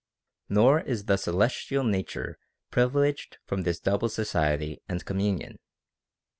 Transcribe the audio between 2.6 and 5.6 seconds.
privileged from this double society and communion.